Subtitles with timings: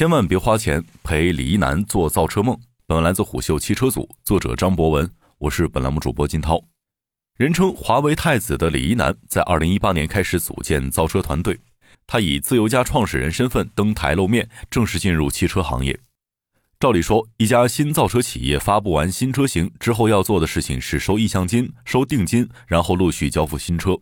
[0.00, 2.58] 千万别花钱陪李一男做造车梦。
[2.86, 6.58] 本文来自虎嗅汽车组，作者张博文，我是本栏目主播金涛。
[7.36, 11.60] 人称华为太子的李一男，在二零一八年开始组建造车团队。
[12.06, 16.00] 他以自由家创始人身份登台露面，正式进入汽车行业。
[16.78, 23.98] 照理说，一家新造车企业发布完新车型之后，要做的事情是收意向金、收定金，然后陆续交付新车。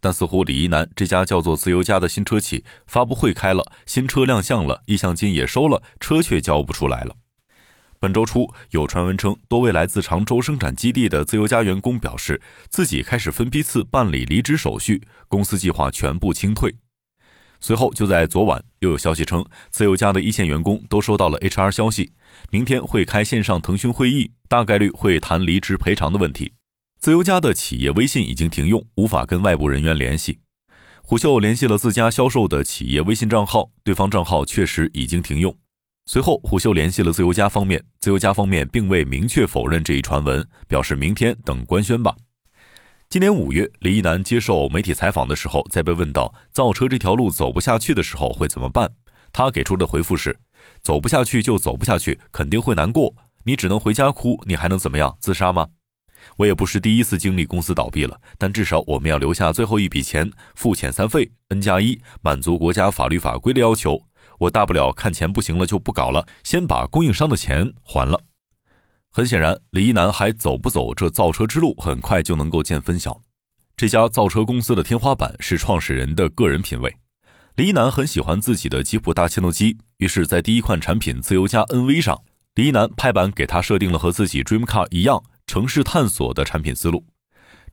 [0.00, 7.16] 但似乎李一男这家叫做自由家的新车企发布会开了，新车亮相了，意向金也收了，车却交不出来了。
[7.98, 16.76] 本周初有传闻称，多位来自常州生产基地的自由家员工表示，自己开始分批次办理离职手续，公司计划全部清退。
[17.58, 22.12] 随后就在昨晚，又有消息称，自由家的一线员工都收到了 HR 消息，
[22.50, 26.52] 明天会开线上腾讯会议，大概率会谈离职赔偿的问题。
[26.98, 30.40] 自由家的企业微信已经停用，无法跟外部人员联系。
[31.02, 35.56] 虎嗅联系了自家销售的企业微信账号，对方账号确实已经停用。
[36.06, 42.16] 随后，虎嗅联系了自由家方面，自由家方面并未明确否认这一传闻，表示明天等官宣吧。
[43.08, 48.90] 今年五月，李一男接受媒体采访的时候，在被问到造车这条路走不下去的时候会怎么办，
[49.32, 50.36] 他给出的回复是：
[50.82, 55.16] 走不下去就走不下去，肯定会难过，你只能回家哭，你还能怎么样？
[55.20, 55.68] 自杀吗？
[56.36, 64.02] 我也不是第一次经历公司倒闭了，但至少我们要留下最后一笔钱，付遣散费 N 加一，满足国家法律法规的要求。
[64.38, 68.22] 我大不了看钱不行了就不搞了，先把供应商的钱还了。
[69.10, 73.22] 很显然，李一男还走不走这造车之路，很快就能够见分晓。
[73.74, 76.94] 这家造车公司的天花板是创始人的个人品味。
[77.54, 82.22] 李一男很喜欢自己的吉普大切诺基，于是，在第一款产品自由家 NV 上，
[82.56, 85.22] 李一男拍板给他设定了和自己 Dream Car 一样。
[85.46, 87.04] 城市探索的产品思路，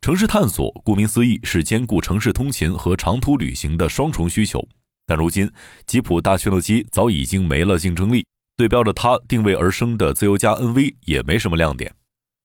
[0.00, 4.66] 城市探索顾名思义是兼顾城市通勤和长途旅行的双重需求。
[5.06, 5.50] 但如今，
[5.86, 8.24] 吉普大切诺基早已经没了竞争力，
[8.56, 11.92] 对标着它定位而生的自由家 NV 也没什么亮点。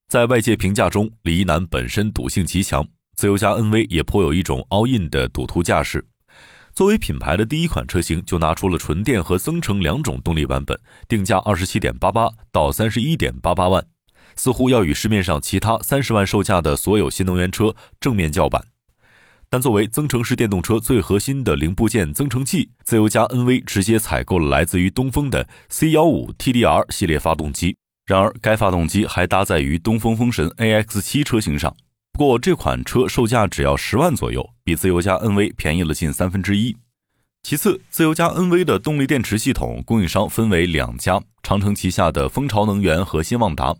[0.08, 6.06] 在外界评价中，李一男本身赌性极强，自由家 NV 也颇有一种 all in 的赌徒架势。
[6.72, 13.84] 作为品牌的第一款车型，就拿出了纯电和增程两种动力版本，定价二十七点八八到三十一点八八万。
[14.38, 18.64] 似乎要与市面上其他三十万售价的所有新能源车正面叫板，
[19.50, 27.76] 但作为增程式电动车最核心的零部件增程器，自由家 NV 直接采购了来自于东风的 C 幺五 TDR 系列发动机。
[28.06, 31.76] 然而，该发动机还搭载于东风风神 AX 七车型上。
[32.12, 36.76] 不过，这款车售价只要十万左右，比自由家 NV 便宜了近三分之一。
[37.42, 43.76] 其次，自由家 NV 的动力电池系统供应商分为两家：长城旗下的蜂巢能源和新旺达。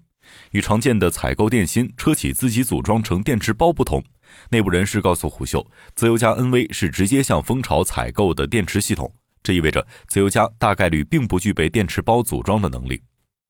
[0.53, 4.03] 与常见的采购电芯、车企自己组装成电池包不同，
[4.51, 9.13] 内部人士告诉虎嗅，自由家 NV 是直接向蜂巢采购的电池系统，
[9.43, 13.03] 这意味着自由家大概率并不具备电池包组装的能力。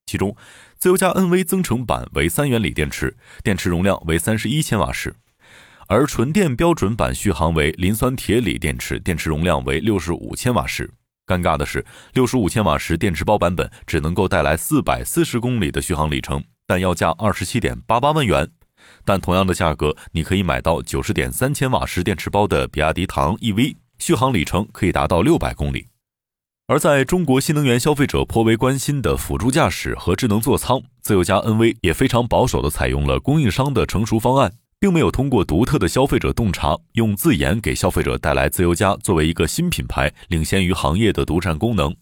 [0.05, 0.35] 其中，
[0.79, 5.13] 自由家 NV 增程版为三元锂电池，电池容量为三十一千瓦时，
[5.87, 10.89] 而纯电标准版续航为磷酸铁锂电池，电池容量为六十五千瓦时。
[11.27, 16.43] 尴尬的是，六十五千瓦时电池包版本只能够带来四百四十公里的续航里程。
[16.69, 18.47] 但要价二十七点八八万元，
[19.03, 25.87] 但同样的价格，你可以买到九十点三千瓦时电池包的比亚迪唐 EV，续航里程可以达到六百公里。
[26.67, 41.95] 而在中国新能源消费者颇为关心的辅助驾驶和智能座舱，自由家 NV 也非常保守地采用了供应商的成熟方案，并没有通过独特的消费者洞察，用自研给消费者带来自由家作为一个新品牌领先于行业的独占功能。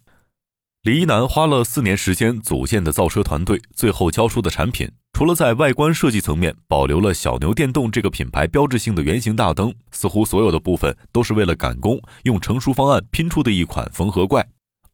[0.87, 14.47] 李一男花了四年时间组建的造车团队，最后交出的产品，除了在外观设计层面保留了小牛电动这个品牌标志性的圆形大灯，似乎所有的部分都是为了赶工，用成熟方案拼出的一款缝合怪。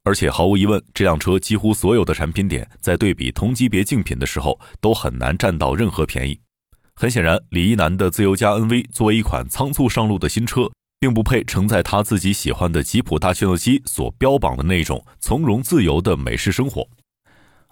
[0.03, 6.39] 而且毫无疑问，这辆车几乎所有的产品点，在对比同级别竞品的时候，都很难占到任何便宜。
[6.95, 10.71] 很显然，李一男的自由家 NV 作为一款仓促上路的新车。
[11.03, 16.87] 并不配承载他自己喜欢的吉普大切诺基所标榜的那种从容自由的美式生活。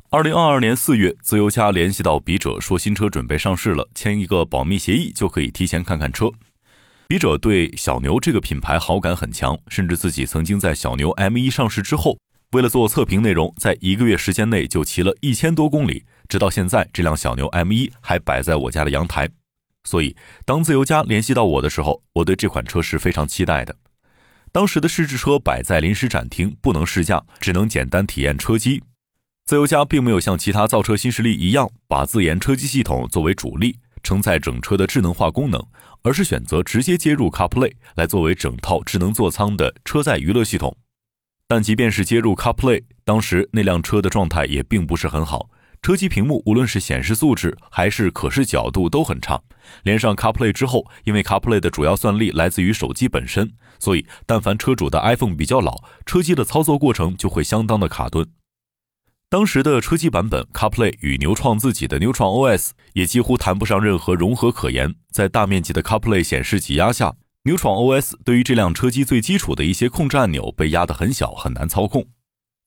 [0.09, 6.29] 二零二二年四月，自由家联系到笔者说新车准备上市了，签一个保密协议就可以提前看看车。
[7.07, 12.17] 笔者对小牛这个品牌好感很强，甚至自己曾经在小牛 M 一上市之后，
[12.51, 19.29] 为了做测评内容，在一个月时间内就骑了一千多公里，直到现在，这辆小牛 M 一还摆在我家的阳台。
[19.83, 23.75] 所以，当自由家联系到我的时候，我对这款车是非常期待的。
[24.51, 28.83] 当时的试制车摆在临时展厅，不能试驾，只能简单体验车机。
[29.45, 35.65] 自由家并没有像其他造车新势力一样，把自研车机系统作为主力，承载整车的智能化功能，
[36.03, 40.77] 而是选择直接接入 CarPlay 来作为整套智能座舱的车载娱乐系统。
[41.47, 45.49] 但即便是接入 CarPlay，当时那辆车的状态也并不是很好，
[45.81, 49.41] 车机屏幕无论是显示素质还是可视角度都很差。
[49.81, 58.27] 连上 CarPlay 之后，因为 CarPlay 的主要算力来自于手机本身，所以但凡车主的 iPhone 比较老，车机的操作过程就会相当的卡顿。
[59.27, 72.05] 当时的车机版本 CarPlay 与牛创自己的牛创 OS 也几乎谈不上任何融合可言，在大面积的 CarPlay 显示挤压下，牛创 OS 对于这辆车机最基础的一些控制按钮被压得很小，很难操控。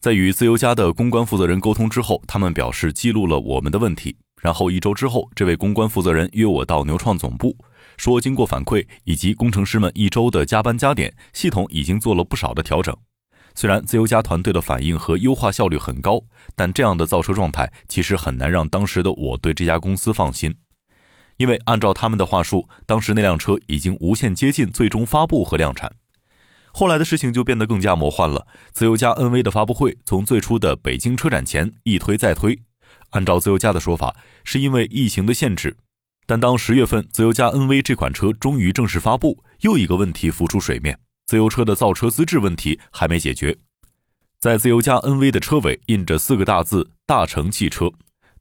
[0.04, 4.14] 在与自由家的公关负责人沟通之后，他们表示记录了我们的问题。
[4.38, 7.56] 然后一周之后，这位公关负责人约我到牛创总部，
[7.96, 12.94] 说经过反馈以及工程师们一周的加班加点，系统已经做了不少的调整。
[13.54, 16.20] 虽然自由家团队的反应和优化效率很高，
[16.54, 20.54] 但这样的造车状态其实很难让当时的我对这家公司放心，
[21.38, 25.90] 因为按照他们的话术，当时那辆车已经无限接近最终发布和量产。
[26.76, 28.48] 后来的事情就变得更加魔幻了。
[28.72, 32.58] 自由家 NV 的发布会从最初的北京车展前一推再推，
[33.10, 35.76] 按照自由家的说法，是因为疫情的限制。
[36.26, 40.98] 但当十月份自由家 NV 这款车终于正式发布，又一个问题浮出水面。
[41.26, 43.56] 自由车的造车资质问题还没解决，
[44.40, 47.92] 在自由家 NV 的车尾印着四个大字“大成汽车”。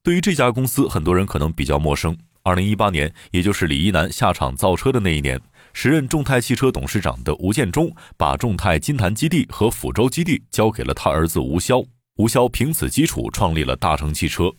[0.02, 2.18] 对于这家公司，很多人可能比较陌生。
[2.42, 5.40] 二零一八年，也就是李一男下场造车的那一年，
[5.74, 11.86] 时任众泰汽车董事长的吴建中把众泰金坛基地和抚州基地交给了他儿子吴潇，
[12.16, 14.52] 吴潇凭此基础创立了大成汽车。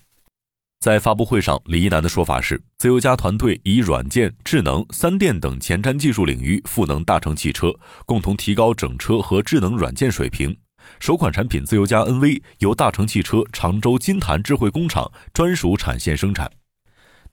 [0.80, 7.72] 在发布会上，李一男的说法是，自由家团队以软件、智能、三电等前瞻技术领域赋能大成汽车，
[8.04, 10.54] 共同提高整车和智能软件水平。
[11.00, 16.50] 首款产品自由家 NV 由大成汽车常州金坛智慧工厂专属产线生产，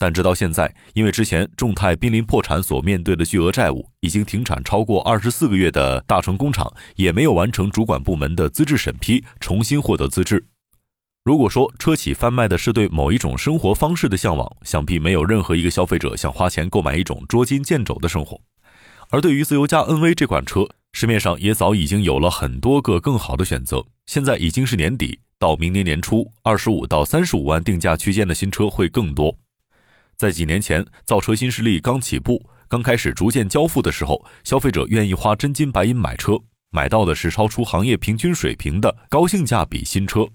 [0.01, 10.48] 但直到现在，因为之前众泰濒临破产所面对的巨额债务，已经停产超过二十四个月的大成工厂，也没有完成主管部门的资质审批，重新获得资质。
[11.24, 18.42] 如果说车企贩卖的是对某一种生活方式的向往，想必没有任何一个消费者想花钱购买一种捉襟见肘的生活。
[19.12, 23.86] 而对于自由家 NV 这款车，市面上也早已经有了很多个更好的选择。
[24.07, 29.38] 现在已经是年底，到明年年初，二十五到三十五万定价区间的新车会更多。
[30.22, 36.38] 在几年前，造车新势力刚起步、刚开始逐渐交付的时候，消费者愿意花真金白银买车，
[36.70, 40.28] 买到的是超出行业平均水平的高性价比新车。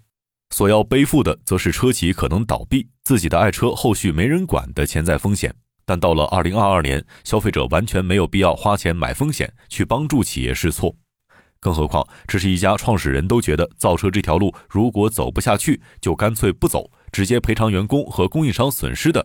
[0.51, 5.55] 所要背负的，则是车企可能倒闭、自己的爱车后续没人管的潜在风险。
[5.85, 10.97] 但到了二零二二年，消费者完全没有必要花钱买风险去帮助企业试错。
[11.61, 19.25] 更何况，这是一家创始人都觉得造车这条路如果走不下去，就干脆不走，直接赔偿员工和供应商损失的